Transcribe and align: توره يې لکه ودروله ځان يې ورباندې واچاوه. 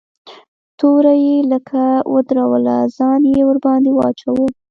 توره 0.79 1.13
يې 1.25 1.37
لکه 1.51 1.83
ودروله 2.13 2.75
ځان 2.97 3.21
يې 3.33 3.41
ورباندې 3.45 3.91
واچاوه. 3.93 4.47